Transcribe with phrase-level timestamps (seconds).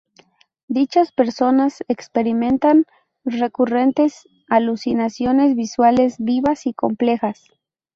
[0.67, 2.85] Dichas personas experimentan
[3.23, 7.45] recurrentes alucinaciones visuales, vivas y complejas.